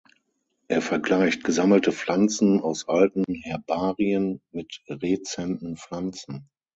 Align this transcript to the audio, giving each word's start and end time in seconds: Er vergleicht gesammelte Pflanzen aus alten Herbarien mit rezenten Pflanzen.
Er 0.67 0.81
vergleicht 0.81 1.43
gesammelte 1.43 1.91
Pflanzen 1.91 2.59
aus 2.59 2.89
alten 2.89 3.23
Herbarien 3.35 4.41
mit 4.51 4.81
rezenten 4.89 5.77
Pflanzen. 5.77 6.49